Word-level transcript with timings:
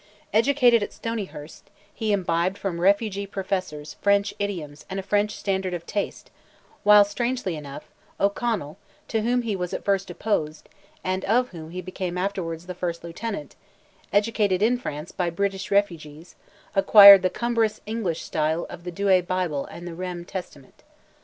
Educated 0.33 0.81
at 0.81 0.93
Stoneyhurst, 0.93 1.61
he 1.93 2.11
imbibed 2.11 2.57
from 2.57 2.81
refugee 2.81 3.27
professors 3.27 3.97
French 4.01 4.33
idioms 4.39 4.83
and 4.89 4.99
a 4.99 5.03
French 5.03 5.35
standard 5.35 5.75
of 5.75 5.85
taste, 5.85 6.31
while, 6.81 7.05
strangely 7.05 7.55
enough, 7.55 7.87
O'Connell, 8.19 8.79
to 9.09 9.21
whom 9.21 9.43
he 9.43 9.55
was 9.55 9.75
at 9.75 9.85
first 9.85 10.09
opposed, 10.09 10.67
and 11.03 11.23
of 11.25 11.49
whom 11.49 11.69
he 11.69 11.81
became 11.83 12.17
afterwards 12.17 12.65
the 12.65 12.73
first 12.73 13.03
lieutenant, 13.03 13.55
educated 14.11 14.63
in 14.63 14.75
France 14.79 15.11
by 15.11 15.29
British 15.29 15.69
refugees, 15.69 16.33
acquired 16.75 17.21
the 17.21 17.29
cumbrous 17.29 17.79
English 17.85 18.23
style 18.23 18.65
of 18.71 18.85
the 18.85 18.91
Douay 18.91 19.21
Bible 19.21 19.67
and 19.67 19.87
the 19.87 19.93
Rheims 19.93 20.25
Testament. 20.25 20.81